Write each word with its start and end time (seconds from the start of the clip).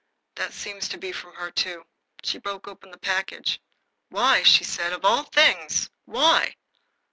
That 0.33 0.51
seems 0.51 0.89
to 0.89 0.97
be 0.97 1.11
from 1.11 1.35
her, 1.35 1.51
too." 1.51 1.85
She 2.23 2.39
broke 2.39 2.67
open 2.67 2.89
the 2.89 2.97
package. 2.97 3.61
"Why!" 4.09 4.41
said 4.41 4.89
she, 4.89 4.93
"of 4.95 5.05
all 5.05 5.25
things! 5.25 5.91
Why!" 6.05 6.55